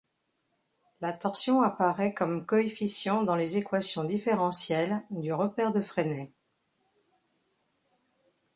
[0.99, 6.31] La torsion apparait comme coefficient dans les équations différentielles du repère de Frenet.